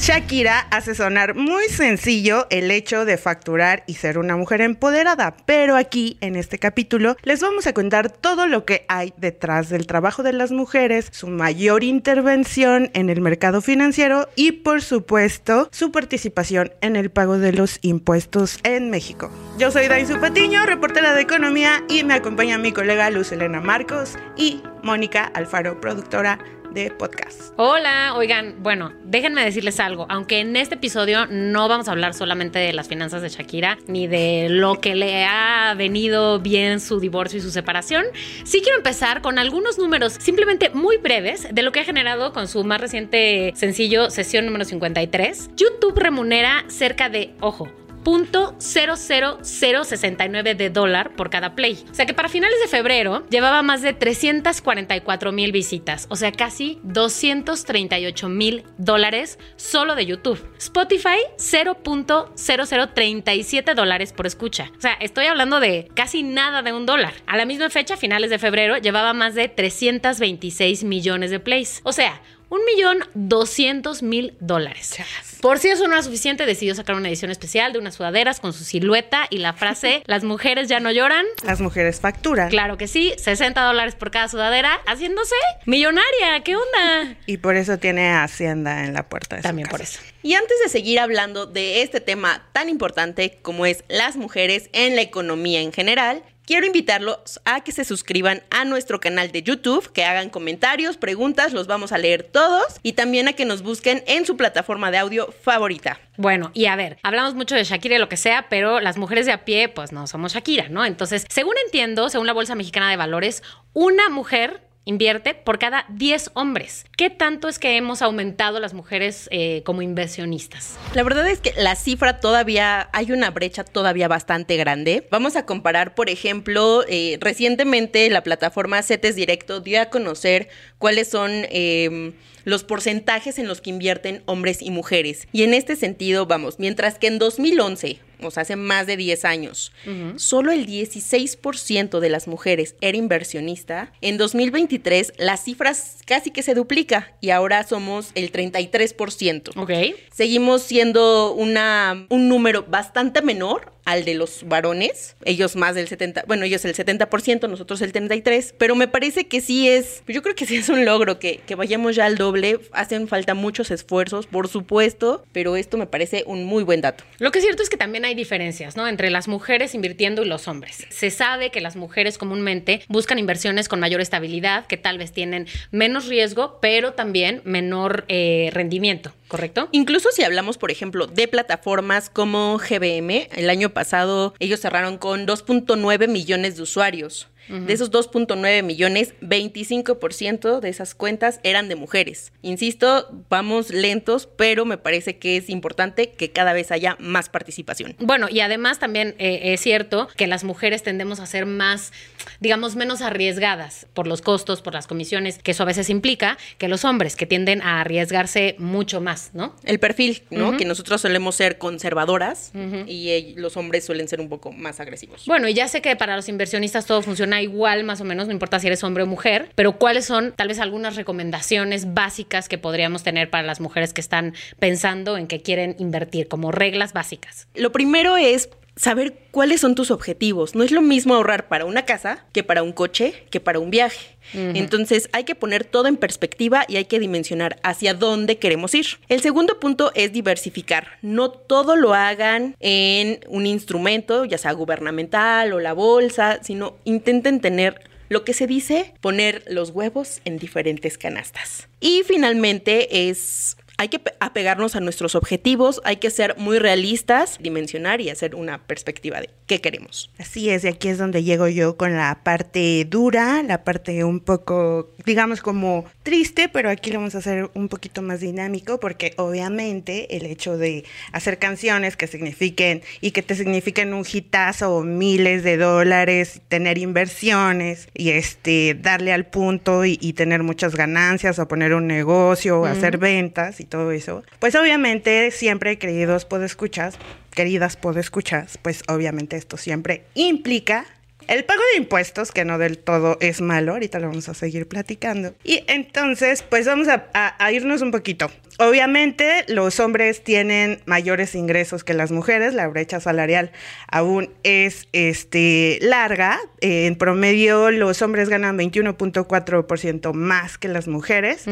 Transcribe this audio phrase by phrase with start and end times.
[0.00, 5.76] Shakira hace sonar muy sencillo el hecho de facturar y ser una mujer empoderada, pero
[5.76, 10.22] aquí en este capítulo les vamos a contar todo lo que hay detrás del trabajo
[10.22, 16.72] de las mujeres, su mayor intervención en el mercado financiero y por supuesto su participación
[16.80, 19.30] en el pago de los impuestos en México.
[19.58, 24.16] Yo soy Daisu Patiño, reportera de economía y me acompaña mi colega Luz Elena Marcos
[24.34, 26.38] y Mónica Alfaro, productora
[26.72, 27.52] de podcast.
[27.56, 32.58] Hola, oigan, bueno, déjenme decirles algo, aunque en este episodio no vamos a hablar solamente
[32.58, 37.38] de las finanzas de Shakira, ni de lo que le ha venido bien su divorcio
[37.38, 38.04] y su separación,
[38.44, 42.48] sí quiero empezar con algunos números simplemente muy breves de lo que ha generado con
[42.48, 45.50] su más reciente sencillo, sesión número 53.
[45.56, 47.68] YouTube remunera cerca de, ojo,
[48.04, 51.84] .00069 de dólar por cada play.
[51.90, 56.32] O sea que para finales de febrero llevaba más de 344 mil visitas, o sea
[56.32, 60.44] casi 238 mil dólares solo de YouTube.
[60.58, 64.70] Spotify 0.0037 dólares por escucha.
[64.76, 67.12] O sea, estoy hablando de casi nada de un dólar.
[67.26, 71.80] A la misma fecha, finales de febrero, llevaba más de 326 millones de plays.
[71.84, 72.20] O sea,
[72.50, 74.96] un millón doscientos mil dólares.
[75.40, 78.52] Por si eso no era suficiente, decidió sacar una edición especial de unas sudaderas con
[78.52, 81.24] su silueta y la frase Las mujeres ya no lloran.
[81.44, 82.50] Las mujeres facturan.
[82.50, 85.34] Claro que sí, 60 dólares por cada sudadera, haciéndose
[85.64, 86.40] millonaria.
[86.44, 87.16] ¿Qué onda?
[87.26, 90.00] Y por eso tiene Hacienda en la puerta de También su por casa.
[90.00, 90.12] eso.
[90.22, 94.96] Y antes de seguir hablando de este tema tan importante como es las mujeres en
[94.96, 99.92] la economía en general, quiero invitarlos a que se suscriban a nuestro canal de YouTube,
[99.92, 104.02] que hagan comentarios, preguntas, los vamos a leer todos y también a que nos busquen
[104.08, 106.00] en su plataforma de audio favorita.
[106.16, 109.26] Bueno, y a ver, hablamos mucho de Shakira y lo que sea, pero las mujeres
[109.26, 110.84] de a pie, pues no somos Shakira, ¿no?
[110.84, 116.30] Entonces, según entiendo, según la Bolsa Mexicana de Valores, una mujer invierte por cada 10
[116.34, 116.84] hombres.
[116.96, 120.76] ¿Qué tanto es que hemos aumentado las mujeres eh, como inversionistas?
[120.94, 125.06] La verdad es que la cifra todavía, hay una brecha todavía bastante grande.
[125.10, 130.48] Vamos a comparar, por ejemplo, eh, recientemente la plataforma CETES Directo dio a conocer
[130.78, 131.30] cuáles son...
[131.50, 132.12] eh,
[132.44, 135.28] los porcentajes en los que invierten hombres y mujeres.
[135.32, 139.24] Y en este sentido, vamos, mientras que en 2011, o sea, hace más de 10
[139.24, 139.72] años,
[140.16, 146.54] solo el 16% de las mujeres era inversionista, en 2023 las cifras casi que se
[146.54, 149.56] duplica y ahora somos el 33%.
[149.56, 149.96] Ok.
[150.12, 156.24] Seguimos siendo una, un número bastante menor al de los varones, ellos más del 70,
[156.26, 160.34] bueno, ellos el 70%, nosotros el 33%, pero me parece que sí es, yo creo
[160.34, 164.26] que sí es un logro que, que vayamos ya al doble, hacen falta muchos esfuerzos,
[164.26, 167.04] por supuesto, pero esto me parece un muy buen dato.
[167.18, 168.86] Lo que es cierto es que también hay diferencias, ¿no?
[168.86, 170.86] Entre las mujeres invirtiendo y los hombres.
[170.90, 175.46] Se sabe que las mujeres comúnmente buscan inversiones con mayor estabilidad, que tal vez tienen
[175.70, 179.68] menos riesgo, pero también menor eh, rendimiento, ¿correcto?
[179.72, 185.26] Incluso si hablamos, por ejemplo, de plataformas como GBM, el año pasado ellos cerraron con
[185.26, 187.28] 2.9 millones de usuarios.
[187.48, 192.32] De esos 2.9 millones, 25% de esas cuentas eran de mujeres.
[192.42, 197.96] Insisto, vamos lentos, pero me parece que es importante que cada vez haya más participación.
[197.98, 201.92] Bueno, y además también eh, es cierto que las mujeres tendemos a ser más,
[202.38, 206.68] digamos, menos arriesgadas por los costos, por las comisiones, que eso a veces implica, que
[206.68, 209.56] los hombres, que tienden a arriesgarse mucho más, ¿no?
[209.64, 210.56] El perfil, ¿no?
[210.56, 212.52] Que nosotros solemos ser conservadoras
[212.86, 215.24] y eh, los hombres suelen ser un poco más agresivos.
[215.26, 218.32] Bueno, y ya sé que para los inversionistas todo funciona igual, más o menos, no
[218.32, 222.58] importa si eres hombre o mujer, pero ¿cuáles son tal vez algunas recomendaciones básicas que
[222.58, 227.46] podríamos tener para las mujeres que están pensando en que quieren invertir, como reglas básicas?
[227.54, 228.48] Lo primero es
[228.80, 230.54] saber cuáles son tus objetivos.
[230.54, 233.70] No es lo mismo ahorrar para una casa que para un coche, que para un
[233.70, 234.16] viaje.
[234.32, 238.86] Entonces hay que poner todo en perspectiva y hay que dimensionar hacia dónde queremos ir.
[239.08, 240.98] El segundo punto es diversificar.
[241.02, 247.40] No todo lo hagan en un instrumento, ya sea gubernamental o la bolsa, sino intenten
[247.40, 251.68] tener lo que se dice poner los huevos en diferentes canastas.
[251.80, 257.38] Y finalmente es hay que pe- apegarnos a nuestros objetivos, hay que ser muy realistas,
[257.40, 260.10] dimensionar y hacer una perspectiva de qué queremos.
[260.18, 264.20] Así es, y aquí es donde llego yo con la parte dura, la parte un
[264.20, 269.14] poco, digamos, como triste, pero aquí lo vamos a hacer un poquito más dinámico, porque
[269.16, 274.82] obviamente el hecho de hacer canciones que signifiquen y que te signifiquen un hitazo o
[274.84, 281.38] miles de dólares, tener inversiones y este darle al punto y, y tener muchas ganancias
[281.38, 286.96] o poner un negocio o hacer ventas y todo eso, pues obviamente siempre, queridos podescuchas,
[287.34, 290.84] queridas podescuchas, pues obviamente esto siempre implica
[291.28, 294.66] el pago de impuestos, que no del todo es malo, ahorita lo vamos a seguir
[294.66, 295.32] platicando.
[295.44, 298.30] Y entonces, pues vamos a, a- a irnos un poquito.
[298.60, 303.52] Obviamente, los hombres tienen mayores ingresos que las mujeres, la brecha salarial
[303.90, 306.38] aún es este, larga.
[306.60, 311.46] Eh, en promedio, los hombres ganan 21.4% más que las mujeres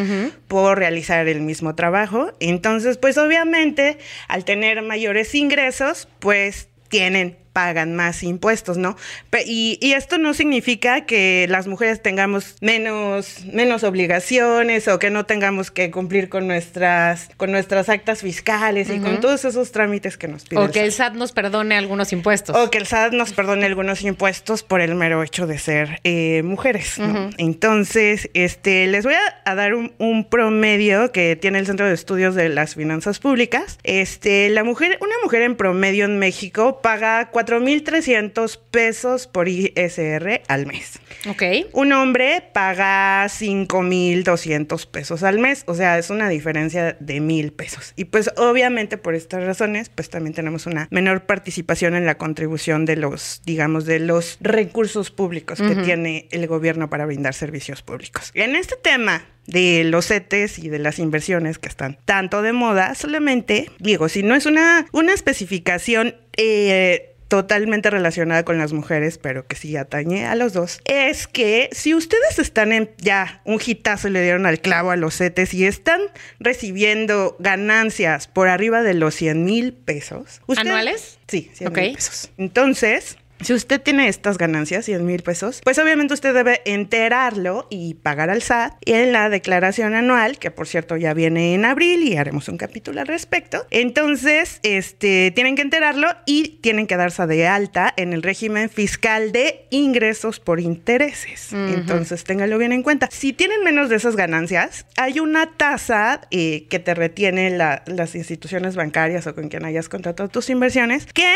[0.48, 2.34] por realizar el mismo trabajo.
[2.40, 3.96] Entonces, pues obviamente,
[4.28, 8.96] al tener mayores ingresos, pues tienen pagan más impuestos, ¿no?
[9.44, 15.26] Y, y esto no significa que las mujeres tengamos menos, menos obligaciones o que no
[15.26, 20.28] tengamos que cumplir con nuestras, con nuestras actas fiscales y con todos esos trámites que
[20.28, 20.62] nos piden.
[20.62, 22.54] O que el SAT nos perdone algunos impuestos.
[22.54, 26.42] O que el SAT nos perdone algunos impuestos por el mero hecho de ser eh,
[26.44, 27.00] mujeres.
[27.00, 27.30] ¿no?
[27.38, 31.94] Entonces, este, les voy a, a dar un, un promedio que tiene el Centro de
[31.94, 33.80] Estudios de las Finanzas Públicas.
[33.82, 40.66] Este, la mujer, una mujer en promedio en México paga 4.300 pesos por ISR al
[40.66, 41.00] mes.
[41.28, 41.42] Ok.
[41.72, 47.94] Un hombre paga 5.200 pesos al mes, o sea, es una diferencia de mil pesos.
[47.96, 52.84] Y pues obviamente por estas razones, pues también tenemos una menor participación en la contribución
[52.84, 58.30] de los, digamos, de los recursos públicos que tiene el gobierno para brindar servicios públicos.
[58.34, 62.94] En este tema de los CETES y de las inversiones que están tanto de moda,
[62.94, 69.46] solamente digo, si no es una, una especificación eh, totalmente relacionada con las mujeres, pero
[69.46, 74.08] que sí atañe a los dos, es que si ustedes están en ya un hitazo
[74.08, 76.00] y le dieron al clavo a los CETES y están
[76.40, 80.40] recibiendo ganancias por arriba de los 100 mil pesos.
[80.56, 81.18] ¿Anuales?
[81.28, 81.76] Sí, 100 Ok.
[81.78, 82.30] mil pesos.
[82.38, 87.94] Entonces, si usted tiene estas ganancias, 100 mil pesos, pues obviamente usted debe enterarlo y
[87.94, 92.02] pagar al SAT y en la declaración anual, que por cierto ya viene en abril
[92.02, 93.66] y haremos un capítulo al respecto.
[93.70, 99.32] Entonces, este, tienen que enterarlo y tienen que darse de alta en el régimen fiscal
[99.32, 101.52] de ingresos por intereses.
[101.52, 103.08] Entonces, téngalo bien en cuenta.
[103.10, 108.14] Si tienen menos de esas ganancias, hay una tasa eh, que te retiene la- las
[108.14, 111.32] instituciones bancarias o con quien hayas contratado tus inversiones, que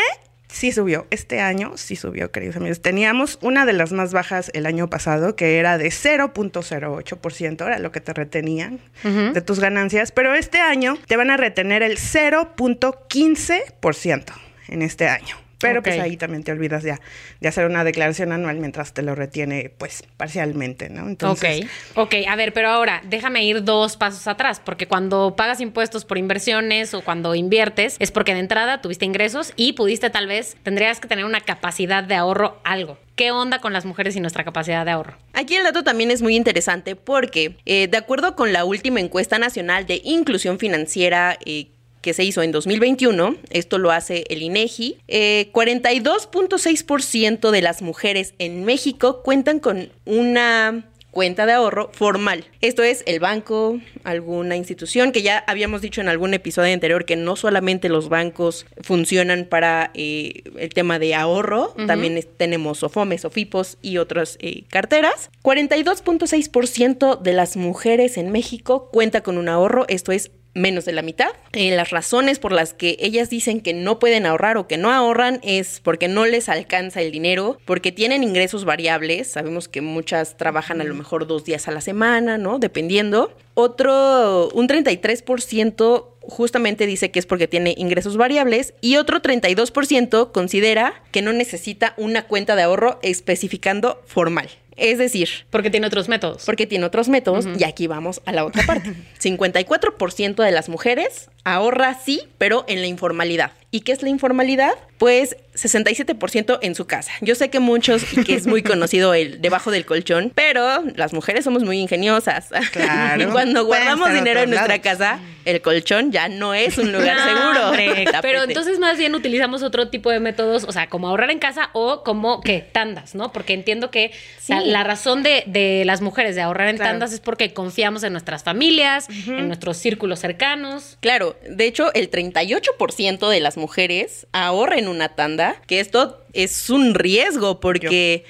[0.53, 2.79] Sí subió, este año sí subió, queridos amigos.
[2.79, 7.91] Teníamos una de las más bajas el año pasado, que era de 0.08%, era lo
[7.91, 14.25] que te retenían de tus ganancias, pero este año te van a retener el 0.15%
[14.67, 15.42] en este año.
[15.63, 16.99] Pero pues ahí también te olvidas ya
[17.39, 21.07] de hacer una declaración anual mientras te lo retiene pues parcialmente, ¿no?
[21.07, 21.65] Entonces,
[21.95, 26.05] ok, ok, a ver, pero ahora déjame ir dos pasos atrás, porque cuando pagas impuestos
[26.05, 30.57] por inversiones o cuando inviertes, es porque de entrada tuviste ingresos y pudiste tal vez,
[30.63, 32.97] tendrías que tener una capacidad de ahorro, algo.
[33.15, 35.17] ¿Qué onda con las mujeres y nuestra capacidad de ahorro?
[35.33, 39.37] Aquí el dato también es muy interesante porque, eh, de acuerdo con la última encuesta
[39.37, 41.67] nacional de inclusión financiera eh,
[42.03, 48.33] que se hizo en 2021, esto lo hace el INEGI, eh, 42.6% de las mujeres
[48.37, 52.43] en México cuentan con una cuenta de ahorro formal.
[52.61, 57.15] Esto es el banco, alguna institución que ya habíamos dicho en algún episodio anterior que
[57.15, 63.21] no solamente los bancos funcionan para eh, el tema de ahorro, también es- tenemos SOFOMES,
[63.21, 65.29] SOFIPOS y otras eh, carteras.
[65.43, 71.01] 42.6% de las mujeres en México cuenta con un ahorro, esto es menos de la
[71.01, 71.29] mitad.
[71.53, 74.91] Eh, las razones por las que ellas dicen que no pueden ahorrar o que no
[74.91, 79.31] ahorran es porque no les alcanza el dinero, porque tienen ingresos variables.
[79.31, 82.59] Sabemos que muchas trabajan a lo mejor dos días a la semana, ¿no?
[82.59, 83.35] Dependiendo.
[83.55, 91.03] Otro, un 33% justamente dice que es porque tiene ingresos variables y otro 32% considera
[91.11, 94.49] que no necesita una cuenta de ahorro especificando formal.
[94.75, 96.43] Es decir, Porque tiene otros métodos.
[96.45, 98.93] porque tiene otros métodos y aquí vamos a la otra parte.
[99.21, 103.51] 54% de las mujeres ahorra sí, pero en la informalidad.
[103.69, 104.71] ¿Y qué es la informalidad?
[104.97, 107.11] Pues 67% en su casa.
[107.21, 111.11] Yo sé que muchos y que es muy conocido el debajo del colchón, pero las
[111.11, 112.49] mujeres somos muy ingeniosas.
[112.71, 113.31] Claro.
[113.31, 114.83] Cuando guardamos dinero en nuestra lados.
[114.83, 117.69] casa, el colchón ya no es un lugar No, seguro.
[117.69, 118.05] hombre.
[118.21, 121.69] Pero entonces más bien utilizamos otro tipo de métodos, o sea, como ahorrar en casa
[121.73, 123.31] o como que tandas, ¿no?
[123.33, 124.11] Porque entiendo que
[124.47, 126.91] la, la razón de, de las mujeres de ahorrar en Claro.
[126.91, 130.97] tandas es porque confiamos en nuestras familias, en nuestros círculos cercanos.
[131.01, 136.95] Claro, de hecho, el 38% de las mujeres ahorren una tanda, que esto es un
[136.95, 138.25] riesgo porque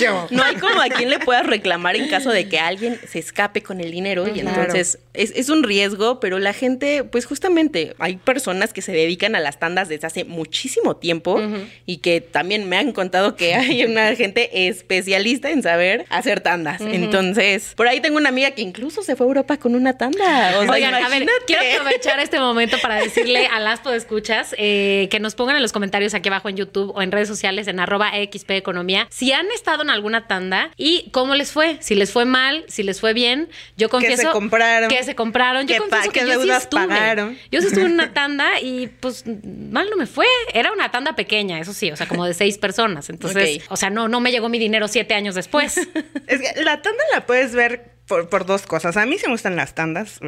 [0.00, 0.26] Yo.
[0.30, 3.62] no hay como a quien le puedas reclamar en caso de que alguien se escape
[3.62, 4.60] con el dinero y Claro.
[4.62, 9.34] entonces es, es un riesgo, pero la gente, pues justamente hay personas que se dedican
[9.34, 11.40] a las tandas desde hace muchísimo tiempo
[11.86, 16.80] y que también me han contado que hay una gente especialista en saber hacer tandas.
[16.80, 20.58] Entonces, por ahí tengo una amiga que incluso se fue a Europa con una tanda.
[20.58, 25.08] O sea, Oigan, a ver, quiero aprovechar este momento para decirle a las podescuchas eh,
[25.10, 27.80] que nos pongan en los comentarios aquí abajo en YouTube o en redes sociales en
[27.80, 31.78] arroba XP Economía si han estado en alguna tanda y cómo les fue.
[31.80, 33.48] Si les fue mal, si les fue bien.
[33.76, 34.88] Yo confieso se compraron.
[34.90, 35.66] que se compraron.
[35.66, 36.86] Yo ¿Qué pa- confieso que yo sí estuve.
[36.88, 37.38] pagaron?
[37.50, 40.26] Yo sí estuve en una tanda y pues mal no me fue.
[40.54, 43.10] Era una tanda pequeña, eso sí, o sea, como de seis personas.
[43.10, 45.76] Entonces, o sea, no, no me llegó mi dinero siete años después.
[46.26, 48.96] Es que la tanda la puedes ver por, por dos cosas.
[48.96, 50.20] A mí sí me gustan las tandas.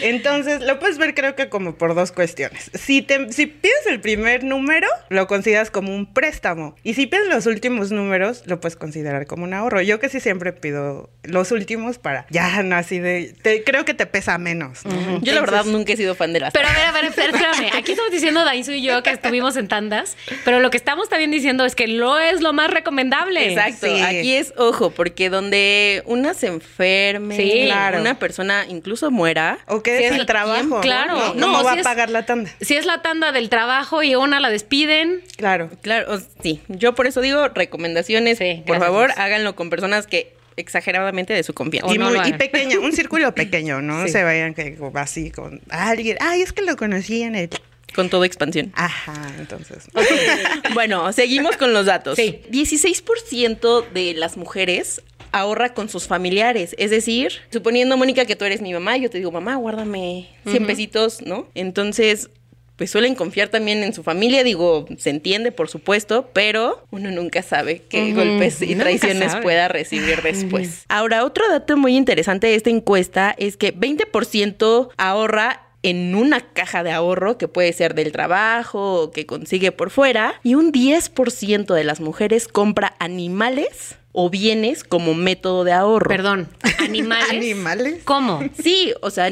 [0.00, 2.70] Entonces, lo puedes ver creo que como por dos cuestiones.
[2.74, 6.74] Si, te, si pides el primer número, lo consideras como un préstamo.
[6.82, 9.80] Y si pides los últimos números, lo puedes considerar como un ahorro.
[9.82, 13.34] Yo que sí siempre pido los últimos para ya no así de...
[13.42, 14.84] te- creo que te pesa menos.
[14.86, 15.20] ¿no?
[15.20, 17.70] Yo la verdad nunca he sido fan de las Pero a ver, a ver, espérame.
[17.76, 21.30] Aquí estamos diciendo Dainzu y yo que estuvimos en tandas, pero lo que estamos también
[21.30, 23.50] diciendo es que no es lo más recomendable.
[23.52, 24.00] Exacto, Sí.
[24.02, 28.00] aquí es ojo, porque donde una se enferme, Sí, claro.
[28.00, 30.62] una persona incluso muera, O que Sí, es es- el trabajo.
[30.64, 30.80] ¿no?
[30.80, 31.14] claro.
[31.16, 31.34] ¿no?
[31.34, 32.50] No, ¿Cómo va si a es- pagar la tanda?
[32.60, 35.70] Si es la tanda del trabajo y una la despiden, Claro.
[35.82, 40.34] claro, o- sí, yo por eso digo recomendaciones, Sí, por favor, háganlo con personas que
[40.56, 41.94] exageradamente de su confianza.
[41.94, 44.04] Y, no muy- pequeña, un círculo pequeño, ¿no?
[44.04, 44.10] Sí.
[44.12, 46.18] Se vayan que así con alguien.
[46.20, 47.50] Ay, es que lo conocí en el.
[47.94, 48.72] Con todo expansión.
[48.74, 49.84] Ajá, entonces.
[50.74, 52.16] Bueno, seguimos con los datos.
[52.16, 52.40] Sí.
[52.50, 56.74] 16% de las mujeres ahorra con sus familiares.
[56.78, 60.66] Es decir, suponiendo, Mónica, que tú eres mi mamá, yo te digo, mamá, guárdame 100
[60.66, 61.48] pesitos, ¿no?
[61.54, 62.30] Entonces,
[62.76, 64.44] pues suelen confiar también en su familia.
[64.44, 70.22] Digo, se entiende, por supuesto, pero uno nunca sabe qué golpes y traiciones pueda recibir
[70.22, 70.84] después.
[70.88, 76.82] Ahora, otro dato muy interesante de esta encuesta es que 20% ahorra en una caja
[76.82, 81.74] de ahorro que puede ser del trabajo o que consigue por fuera y un 10%
[81.74, 86.08] de las mujeres compra animales o bienes como método de ahorro.
[86.08, 87.30] perdón, animales.
[87.30, 88.00] ¿Animales?
[88.04, 88.42] ¿Cómo?
[88.62, 89.30] Sí, o sea,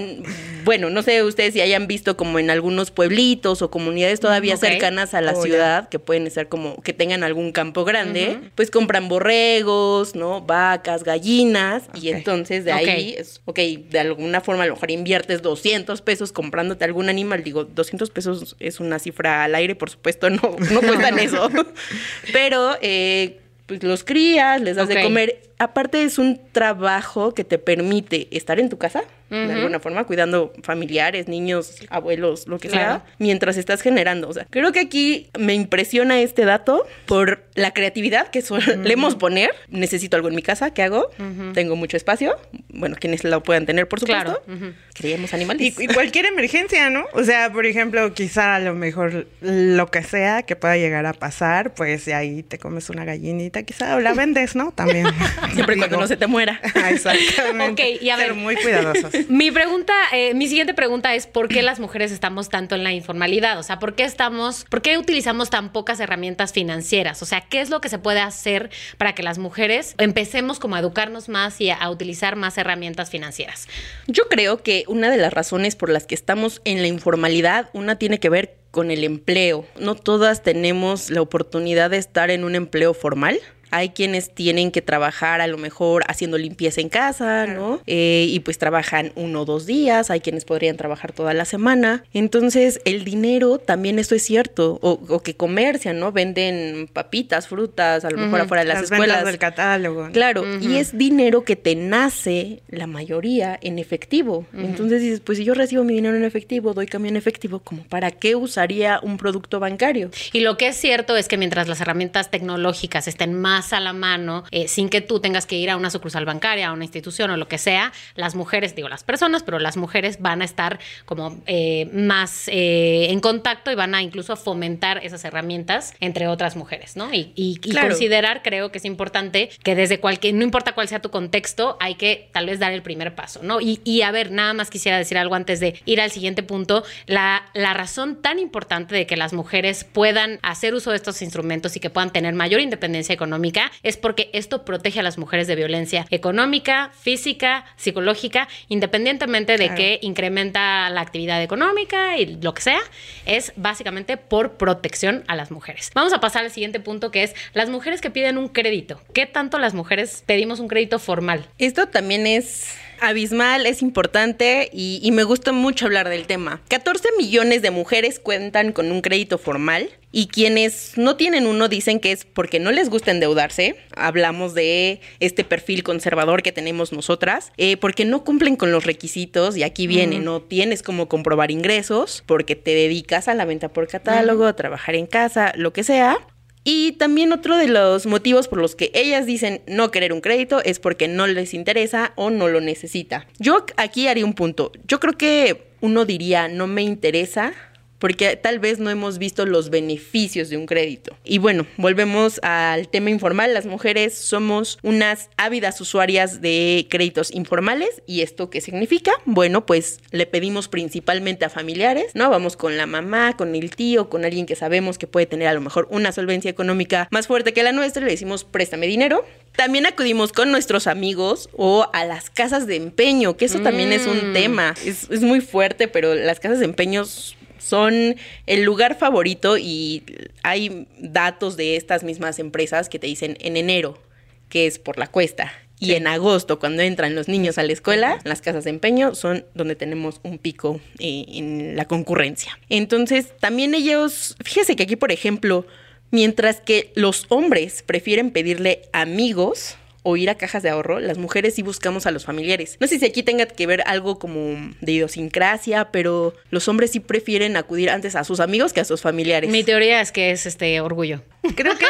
[0.65, 5.13] bueno, no sé ustedes si hayan visto como en algunos pueblitos o comunidades todavía cercanas
[5.15, 5.43] a la Oh, ya.
[5.43, 10.41] ciudad, que pueden ser como que tengan algún campo grande, pues compran borregos, ¿no?
[10.41, 13.21] Vacas, gallinas, y entonces de ahí, Ok.
[13.21, 13.59] es, ok,
[13.91, 18.57] de alguna forma a lo mejor inviertes 200 pesos comprándote algún animal, digo, 200 pesos
[18.61, 20.41] es una cifra al aire, por supuesto, no,
[20.73, 21.51] no cuestan eso,
[22.33, 22.77] pero...
[22.81, 25.39] Eh, pues los crías, les das de comer.
[25.61, 30.53] Aparte es un trabajo que te permite estar en tu casa, de alguna forma, cuidando
[30.63, 33.03] familiares, niños, abuelos, lo que Claro.
[33.05, 34.29] sea, mientras estás generando.
[34.29, 39.51] O sea, creo que aquí me impresiona este dato por la creatividad que solemos poner.
[39.69, 41.11] Necesito algo en mi casa, ¿qué hago?
[41.55, 42.37] Tengo mucho espacio.
[42.69, 44.43] Bueno, quienes lo puedan tener, por supuesto.
[44.45, 44.73] Claro.
[45.03, 45.79] Y, animales.
[45.81, 47.05] y cualquier emergencia, ¿no?
[47.15, 51.13] O sea, por ejemplo, quizá a lo mejor lo que sea que pueda llegar a
[51.15, 54.73] pasar, pues de ahí te comes una gallinita, quizá, o la vendes, ¿no?
[54.73, 55.07] También.
[55.55, 56.61] Siempre y cuando no se te muera.
[56.91, 57.95] Exactamente.
[57.97, 58.27] Ok, y a ver.
[58.27, 59.13] Ser muy cuidadosos.
[59.29, 62.93] Mi pregunta, eh, mi siguiente pregunta es ¿por qué las mujeres estamos tanto en la
[62.93, 63.59] informalidad?
[63.59, 67.23] O sea, ¿por qué estamos, por qué utilizamos tan pocas herramientas financieras?
[67.23, 70.77] O sea, ¿qué es lo que se puede hacer para que las mujeres empecemos como
[70.77, 73.69] a educarnos más y a, a utilizar más herramientas financieras?
[74.07, 77.97] Yo creo que una de las razones por las que estamos en la informalidad, una
[77.97, 79.67] tiene que ver con el empleo.
[79.79, 83.41] No todas tenemos la oportunidad de estar en un empleo formal.
[83.71, 87.81] Hay quienes tienen que trabajar a lo mejor haciendo limpieza en casa, ¿no?
[87.87, 92.05] Eh, y pues trabajan uno o dos días, hay quienes podrían trabajar toda la semana.
[92.13, 96.13] Entonces, el dinero también esto es cierto, o, o que comercian, ¿no?
[96.13, 99.25] Venden papitas, frutas, a lo mejor afuera de las, Las escuelas.
[99.25, 100.09] del catálogo.
[100.13, 104.47] Claro, y es dinero que te nace la mayoría en efectivo.
[104.57, 107.83] Entonces dices, pues si yo recibo mi dinero en efectivo, doy cambio en efectivo, ¿como
[107.85, 110.11] para qué usaría un producto bancario?
[110.33, 113.93] Y lo que es cierto es que mientras las herramientas tecnológicas estén más a la
[113.93, 117.31] mano, eh, sin que tú tengas que ir a una sucursal bancaria, a una institución
[117.31, 120.79] o lo que sea, las mujeres, digo las personas, pero las mujeres van a estar
[121.05, 126.57] como eh, más eh, en contacto y van a incluso fomentar esas herramientas entre otras
[126.57, 127.13] mujeres, ¿no?
[127.13, 127.89] Y, y- y Claro.
[127.89, 131.95] considerar, creo que es importante que desde cualquier, no importa cuál sea tu contexto, hay
[131.97, 133.61] que tal vez dar el primer paso, ¿no?
[133.61, 136.85] Y, y a ver, nada más quisiera decir algo antes de ir al siguiente punto,
[137.07, 141.77] la, la razón tan importante de que las mujeres puedan hacer uso de estos instrumentos
[141.77, 145.47] y que puedan tener mayor independencia económica económica es porque esto protege a las mujeres
[145.47, 152.63] de violencia económica, física, psicológica, independientemente de que incrementa la actividad económica y lo que
[152.63, 152.81] sea,
[153.27, 155.91] es básicamente por protección a las mujeres.
[155.95, 159.01] Vamos a pasar al siguiente punto que es las mujeres que piden un crédito.
[159.13, 161.47] ¿Qué tanto las mujeres pedimos un crédito formal?
[161.59, 166.61] Esto también es abismal, es importante y, y, me gusta mucho hablar del tema.
[166.69, 172.01] 14 millones de mujeres cuentan con un crédito formal y quienes no tienen uno dicen
[172.01, 173.77] que es porque no les gusta endeudarse.
[173.97, 179.57] Hablamos de este perfil conservador que tenemos nosotras, eh, porque no cumplen con los requisitos
[179.57, 183.87] y aquí viene, no tienes como comprobar ingresos porque te dedicas a la venta por
[183.87, 186.19] catálogo, a trabajar en casa, lo que sea.
[186.63, 190.63] Y también otro de los motivos por los que ellas dicen no querer un crédito
[190.63, 193.27] es porque no les interesa o no lo necesita.
[193.39, 194.73] Yo aquí haría un punto.
[194.87, 197.55] Yo creo que uno diría no me interesa
[198.01, 201.17] porque tal vez no hemos visto los beneficios de un crédito.
[201.23, 203.55] Y bueno, volvemos al tema informal.
[203.55, 208.03] Las mujeres somos unas ávidas usuarias de créditos informales.
[208.07, 209.13] ¿Y esto qué significa?
[209.27, 212.31] Bueno, pues le pedimos principalmente a familiares, ¿no?
[212.31, 215.53] Vamos con la mamá, con el tío, con alguien que sabemos que puede tener a
[215.53, 219.25] lo mejor una solvencia económica más fuerte que la nuestra, le decimos préstame dinero.
[219.57, 224.07] También acudimos con nuestros amigos o a las casas de empeño, que eso también es
[224.07, 224.75] un tema.
[224.87, 230.03] Es, es muy fuerte, pero las casas de empeños son el lugar favorito y
[230.43, 234.03] hay datos de estas mismas empresas que te dicen en enero,
[234.49, 235.53] que es por la cuesta.
[235.83, 239.47] Y en agosto, cuando entran los niños a la escuela, las casas de empeño son
[239.55, 242.59] donde tenemos un pico eh, en la concurrencia.
[242.69, 245.67] Entonces, también ellos, fíjese que aquí, por ejemplo,
[246.11, 251.55] mientras que los hombres prefieren pedirle amigos, o ir a cajas de ahorro, las mujeres
[251.55, 252.77] sí buscamos a los familiares.
[252.81, 254.41] No sé si aquí tenga que ver algo como
[254.81, 259.01] de idiosincrasia, pero los hombres sí prefieren acudir antes a sus amigos que a sus
[259.01, 259.51] familiares.
[259.51, 261.23] Mi teoría es que es este orgullo.
[261.57, 261.87] Creo que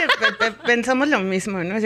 [0.65, 1.77] pensamos lo mismo, ¿no?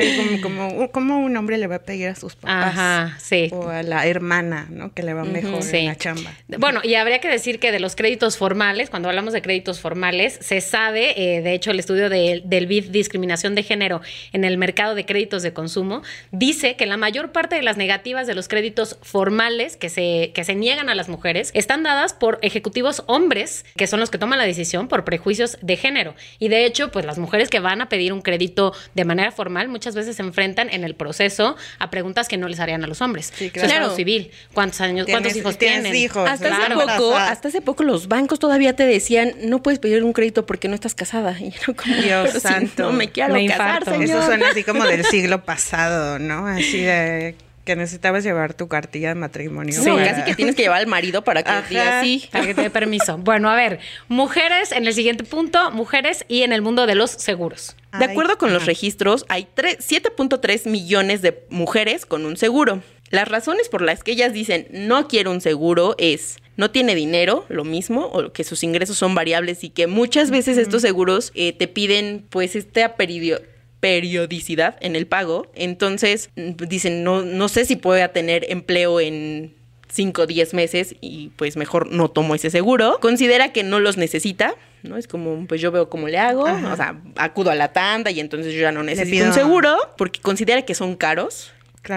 [0.43, 2.67] como, como, un hombre le va a pedir a sus papás.
[2.67, 3.49] Ajá, sí.
[3.53, 4.93] O a la hermana, ¿no?
[4.93, 6.35] Que le va mejor en la chamba.
[6.59, 10.39] Bueno, y habría que decir que de los créditos formales, cuando hablamos de créditos formales,
[10.41, 14.03] se sabe, eh, de hecho, el estudio del BID Discriminación de Género
[14.33, 16.03] en el mercado de créditos de consumo,
[16.33, 20.45] dice que la mayor parte de las negativas de los créditos formales que se, que
[20.45, 24.39] se niegan a las mujeres están dadas por ejecutivos hombres, que son los que toman
[24.39, 26.15] la decisión por prejuicios de género.
[26.39, 29.69] Y de hecho, pues las mujeres que van a pedir un crédito de manera formal
[29.69, 33.01] muchas veces se enfrentan en el proceso a preguntas que no les harían a los
[33.01, 33.33] hombres.
[33.33, 33.95] Sí, claro.
[33.95, 35.95] civil, ¿cuántos años, cuántos hijos tienen?
[35.95, 40.03] Hijos, hasta hace poco, hasta hace poco los bancos todavía te decían, no puedes pedir
[40.03, 41.37] un crédito porque no estás casada.
[41.45, 42.85] Y yo como, Dios santo.
[42.85, 44.03] no me quiero casar, señor.
[44.03, 46.49] Eso suena así como del siglo pasado, ¿no?
[46.49, 49.73] Así de que necesitabas llevar tu cartilla de matrimonio.
[49.73, 52.29] Sí, casi que tienes que llevar al marido para que diga sí.
[52.31, 53.19] Para que te dé permiso.
[53.19, 57.11] Bueno, a ver, mujeres en el siguiente punto, mujeres y en el mundo de los
[57.11, 57.77] seguros.
[57.99, 62.83] De acuerdo con los registros, hay 7.3 millones de mujeres con un seguro.
[63.11, 67.45] Las razones por las que ellas dicen no quiero un seguro es no tiene dinero,
[67.49, 71.53] lo mismo, o que sus ingresos son variables y que muchas veces estos seguros eh,
[71.53, 73.41] te piden pues este periodo
[73.85, 75.47] periodicidad en el pago.
[75.55, 79.55] Entonces, dicen, no, no sé si pueda tener empleo en
[79.93, 82.97] 5 o 10 meses y pues mejor no tomo ese seguro.
[83.03, 84.97] Considera que no los necesita, ¿no?
[84.97, 88.21] Es como, pues yo veo cómo le hago, o sea, acudo a la tanda y
[88.21, 91.53] entonces yo ya no necesito un seguro porque considera que son caros.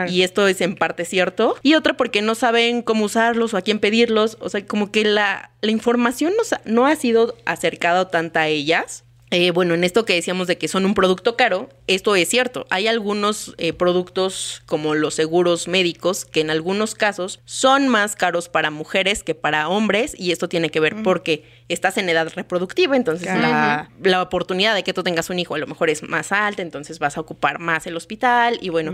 [0.10, 1.56] Y esto es en parte cierto.
[1.64, 4.36] Y otra porque no saben cómo usarlos o a quién pedirlos.
[4.42, 9.06] O sea, como que la, la información no, no ha sido acercada tanta a ellas
[9.30, 12.66] eh, bueno, en esto que decíamos de que son un producto caro, esto es cierto.
[12.70, 18.48] Hay algunos eh, productos como los seguros médicos que en algunos casos son más caros
[18.48, 22.96] para mujeres que para hombres y esto tiene que ver porque estás en edad reproductiva,
[22.96, 26.62] entonces la, oportunidad de que tú tengas un hijo a lo mejor es más alta,
[26.62, 28.94] entonces vas a ocupar más el hospital y bueno,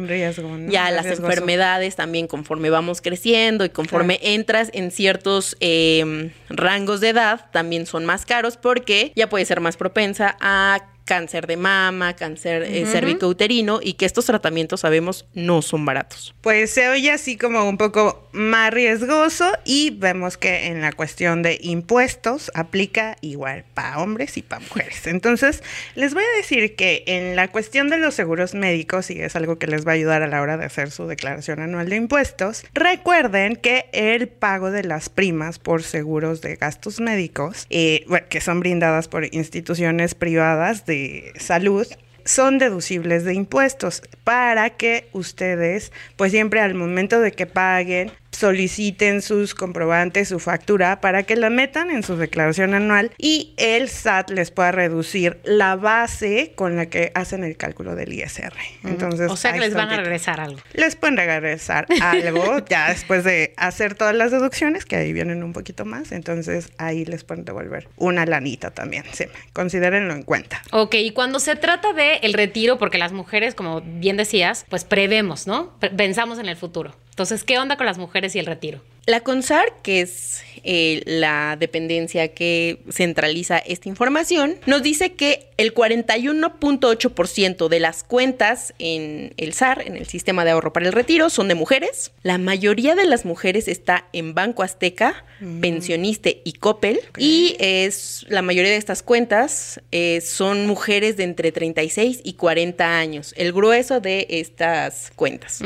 [0.70, 7.10] ya las enfermedades también conforme vamos creciendo y conforme entras en ciertos em, rangos de
[7.10, 12.16] edad también son más caros porque ya puede ser más propensa a cáncer de mama,
[12.16, 16.34] cáncer eh, cervicouterino y que estos tratamientos sabemos no son baratos.
[16.42, 21.44] Pues se oye así como un poco más riesgoso y vemos que en la cuestión
[21.44, 25.06] de impuestos aplica igual para hombres y para mujeres.
[25.08, 25.64] Entonces,
[25.96, 29.58] les voy a decir que en la cuestión de los seguros médicos, y es algo
[29.58, 32.66] que les va a ayudar a la hora de hacer su declaración anual de impuestos,
[32.74, 38.60] recuerden que el pago de las primas por seguros de gastos médicos, eh, que son
[38.60, 40.93] brindadas por instituciones privadas de
[41.38, 41.88] salud
[42.26, 49.22] son deducibles de impuestos para que ustedes, pues siempre al momento de que paguen soliciten
[49.22, 54.32] sus comprobantes, su factura, para que la metan en su declaración anual y el SAT
[54.32, 58.54] les pueda reducir la base con la que hacen el cálculo del ISR.
[58.84, 60.60] Entonces, o sea que les van a regresar algo.
[60.74, 65.54] Les pueden regresar algo ya después de hacer todas las deducciones, que ahí vienen un
[65.54, 66.12] poquito más.
[66.12, 69.04] Entonces ahí les pueden devolver una lanita también.
[69.12, 70.62] Sí, considérenlo en cuenta.
[70.72, 74.84] Ok, y cuando se trata de el retiro, porque las mujeres, como bien decías, pues
[74.84, 75.78] prevemos, ¿no?
[75.80, 76.96] Pensamos en el futuro.
[77.14, 78.82] Entonces, ¿qué onda con las mujeres y el retiro?
[79.06, 85.74] La CONSAR, que es eh, la dependencia que centraliza esta información, nos dice que el
[85.74, 91.30] 41.8% de las cuentas en el SAR, en el Sistema de Ahorro para el Retiro,
[91.30, 92.14] son de mujeres.
[92.22, 95.26] La mayoría de las mujeres está en Banco Azteca,
[95.60, 97.02] Pensioniste y Coppel.
[97.18, 102.98] Y es la mayoría de estas cuentas eh, son mujeres de entre 36 y 40
[102.98, 105.60] años, el grueso de estas cuentas.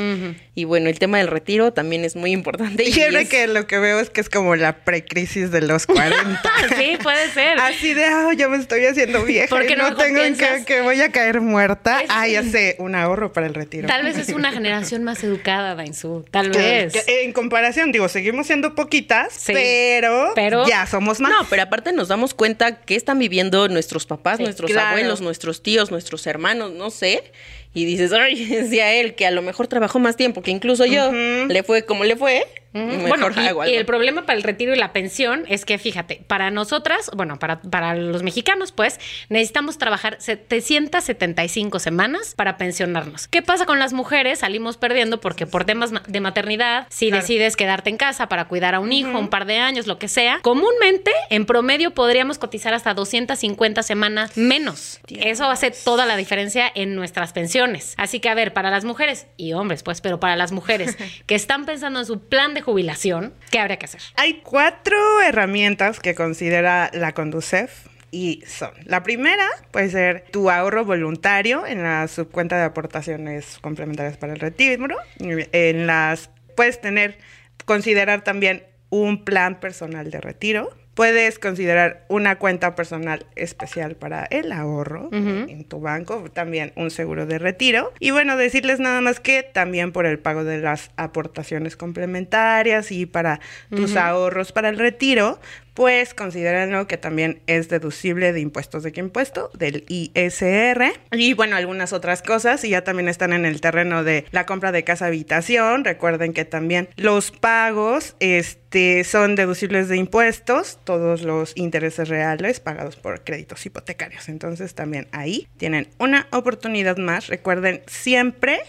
[0.56, 2.84] Y bueno, el tema del retiro también es muy importante.
[2.88, 2.92] y
[3.30, 6.42] Que lo que veo es que es como la precrisis de los 40.
[6.78, 7.60] sí, puede ser.
[7.60, 10.66] Así de, ah, yo me estoy haciendo vieja ¿Por qué y no tengo que, piensas?
[10.66, 12.02] que voy a caer muerta.
[12.02, 13.88] Es- Ah, ya sé, un ahorro para el retiro.
[13.88, 16.26] Tal vez es una generación más educada, Dainzú.
[16.32, 16.94] Tal Que- vez.
[17.06, 19.54] que en comparación, digo, seguimos siendo poquitas, Sí.
[19.54, 21.32] pero, Pero- ya somos más.
[21.32, 24.88] No, pero aparte nos damos cuenta que están viviendo nuestros papás, Sí, nuestros claro.
[24.90, 27.32] abuelos, nuestros tíos, nuestros hermanos, no sé.
[27.74, 31.12] Y dices, ay, decía él que a lo mejor trabajó más tiempo, que incluso yo
[31.12, 32.46] le fue como le fue.
[32.86, 35.78] Mejor Bueno, y- hago y, el problema para el retiro y la pensión es que,
[35.78, 43.28] fíjate, para nosotras, bueno, para, para los mexicanos, pues, necesitamos trabajar 775 semanas para pensionarnos.
[43.28, 44.40] ¿Qué pasa con las mujeres?
[44.40, 47.22] Salimos perdiendo porque por temas ma- de maternidad, si Claro.
[47.22, 50.08] decides quedarte en casa para cuidar a un hijo, un par de años, lo que
[50.08, 55.00] sea, comúnmente, en promedio, podríamos cotizar hasta 250 semanas menos.
[55.10, 57.94] Eso hace toda la diferencia en nuestras pensiones.
[57.98, 61.36] Así que, a ver, para las mujeres y hombres, pues, pero para las mujeres que
[61.36, 64.02] están pensando en su plan de jubilación, ¿qué habría que hacer?
[64.18, 67.88] Hay cuatro herramientas que considera la Conducef.
[68.12, 74.18] Y son, la primera puede ser tu ahorro voluntario en la subcuenta de aportaciones complementarias
[74.18, 74.98] para el retiro.
[75.20, 77.18] En las puedes tener,
[77.64, 80.70] considerar también un plan personal de retiro.
[80.98, 87.28] Puedes considerar una cuenta personal especial para el ahorro en tu banco, también un seguro
[87.28, 87.94] de retiro.
[88.00, 93.06] Y bueno, decirles nada más que también por el pago de las aportaciones complementarias y
[93.06, 95.40] para tus ahorros para el retiro,
[95.78, 100.92] pues considérenlo que también es deducible de impuestos de qué impuesto, del ISR.
[101.12, 104.72] Y bueno, algunas otras cosas, y ya también están en el terreno de la compra
[104.72, 105.84] de casa habitación.
[105.84, 112.96] Recuerden que también los pagos este, son deducibles de impuestos, todos los intereses reales pagados
[112.96, 114.30] por créditos hipotecarios.
[114.30, 117.28] Entonces también ahí tienen una oportunidad más.
[117.28, 118.62] Recuerden siempre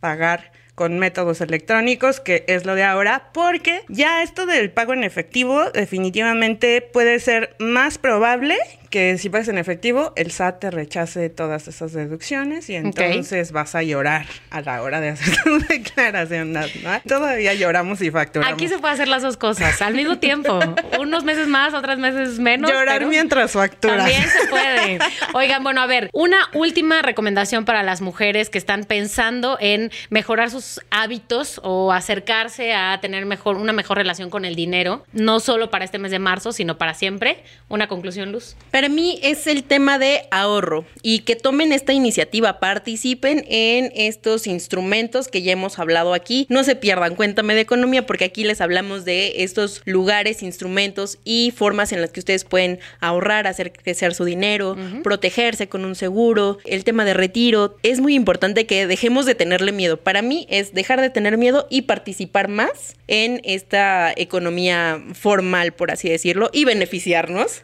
[0.00, 5.04] pagar con métodos electrónicos, que es lo de ahora, porque ya esto del pago en
[5.04, 8.56] efectivo definitivamente puede ser más probable
[8.94, 13.74] que si pagas en efectivo, el SAT te rechace todas esas deducciones y entonces vas
[13.74, 16.52] a llorar a la hora de hacer tu declaración.
[16.52, 16.60] ¿no?
[17.04, 18.54] Todavía lloramos y facturamos.
[18.54, 20.60] Aquí se puede hacer las dos cosas al mismo tiempo.
[21.00, 22.70] Unos meses más, otros meses menos.
[22.70, 23.96] Llorar pero mientras facturas.
[23.96, 24.98] También se puede.
[25.32, 30.52] Oigan, bueno, a ver, una última recomendación para las mujeres que están pensando en mejorar
[30.52, 35.68] sus hábitos o acercarse a tener mejor, una mejor relación con el dinero, no solo
[35.68, 37.42] para este mes de marzo, sino para siempre.
[37.68, 38.54] Una conclusión, Luz.
[38.84, 44.46] Para mí es el tema de ahorro y que tomen esta iniciativa, participen en estos
[44.46, 46.44] instrumentos que ya hemos hablado aquí.
[46.50, 51.50] No se pierdan, cuéntame de economía porque aquí les hablamos de estos lugares, instrumentos y
[51.56, 56.58] formas en las que ustedes pueden ahorrar, hacer crecer su dinero, protegerse con un seguro,
[56.66, 57.78] el tema de retiro.
[57.82, 59.96] Es muy importante que dejemos de tenerle miedo.
[59.96, 65.90] Para mí es dejar de tener miedo y participar más en esta economía formal, por
[65.90, 67.62] así decirlo, y beneficiarnos.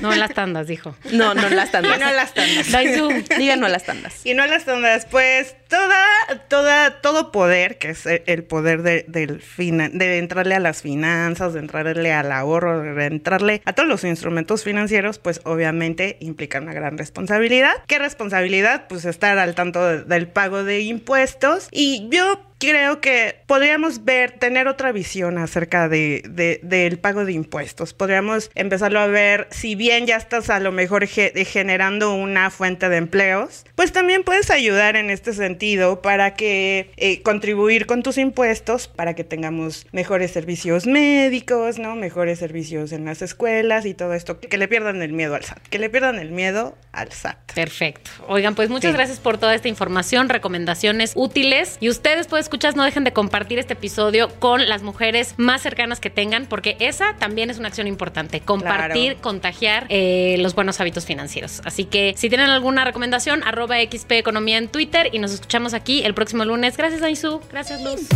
[0.00, 0.96] No las tandas, dijo.
[1.12, 1.96] No, no las tandas.
[1.96, 2.70] Y no las tandas.
[2.72, 3.08] Daisu.
[3.38, 4.24] Digan no a las tandas.
[4.24, 6.04] Y no las tandas, pues toda,
[6.48, 11.52] toda, todo poder, que es el poder de, del fina- de entrarle a las finanzas,
[11.54, 16.72] de entrarle al ahorro, de entrarle a todos los instrumentos financieros, pues obviamente implica una
[16.72, 17.72] gran responsabilidad.
[17.86, 18.86] ¿Qué responsabilidad?
[18.88, 21.68] Pues estar al tanto de- del pago de impuestos.
[21.70, 27.32] Y yo creo que podríamos ver, tener otra visión acerca de, de- del pago de
[27.32, 27.94] impuestos.
[27.94, 32.88] Podríamos empezarlo a ver, si bien ya estás a lo mejor ge- generando una fuente
[32.88, 38.18] de empleos, pues también puedes ayudar en este sentido para que eh, contribuir con tus
[38.18, 41.96] impuestos para que tengamos mejores servicios médicos, ¿no?
[41.96, 44.38] Mejores servicios en las escuelas y todo esto.
[44.38, 45.62] Que le pierdan el miedo al SAT.
[45.68, 47.38] Que le pierdan el miedo al SAT.
[47.54, 48.10] Perfecto.
[48.28, 48.96] Oigan, pues muchas Sí.
[48.96, 51.78] gracias por toda esta información, recomendaciones útiles.
[51.80, 56.00] Y ustedes, pues, escuchas, no dejen de compartir este episodio con las mujeres más cercanas
[56.00, 58.40] que tengan, porque esa también es una acción importante.
[58.40, 61.62] Compartir, contagiar eh, los buenos hábitos financieros.
[61.64, 66.02] Así que si tienen alguna recomendación, arroba XP Economía en Twitter y nos escuchamos aquí
[66.02, 66.76] el próximo lunes.
[66.76, 67.40] Gracias, Aisu.
[67.50, 68.08] Gracias, Luz.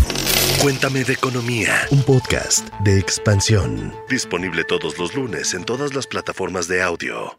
[0.61, 3.94] Cuéntame de economía, un podcast de expansión.
[4.09, 7.38] Disponible todos los lunes en todas las plataformas de audio.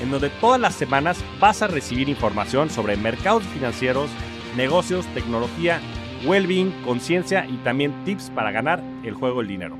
[0.00, 4.10] en donde todas las semanas vas a recibir información sobre mercados financieros,
[4.56, 5.80] negocios, tecnología,
[6.24, 9.76] well-being, conciencia y también tips para ganar el juego del dinero.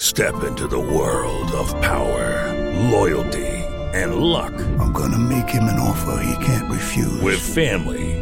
[0.00, 2.52] Step into the world of power,
[2.90, 3.62] loyalty,
[3.94, 4.52] and luck.
[4.78, 7.22] I'm gonna make him an offer he can't refuse.
[7.22, 8.21] With family,